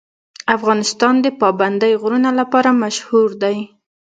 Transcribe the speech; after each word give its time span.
افغانستان 0.55 1.15
د 1.21 1.27
پابندی 1.41 1.93
غرونه 2.01 2.29
لپاره 2.39 2.69
مشهور 2.83 3.29
دی. 3.43 3.57